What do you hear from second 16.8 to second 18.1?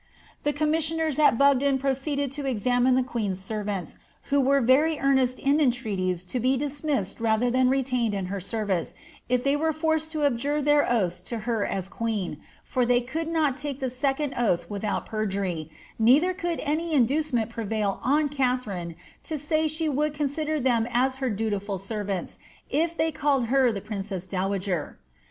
inducement prevail